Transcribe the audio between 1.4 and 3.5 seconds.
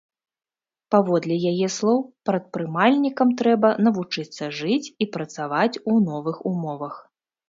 яе слоў, прадпрымальнікам